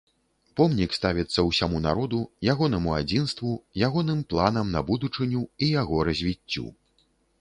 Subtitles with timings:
[0.59, 2.21] Помнік ставіцца ўсяму народу,
[2.53, 3.53] ягонаму адзінству,
[3.89, 6.65] ягоным планам на будучыню і яго развіццю.